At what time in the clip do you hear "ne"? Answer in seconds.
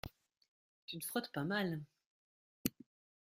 0.97-1.01